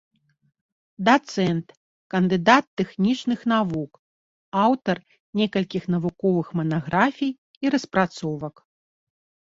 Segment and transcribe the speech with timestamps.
[1.09, 1.67] Дацэнт,
[2.13, 3.91] кандыдат тэхнічных навук,
[4.65, 4.97] аўтар
[5.43, 7.33] некалькіх навуковых манаграфій
[7.67, 8.55] і распрацовак.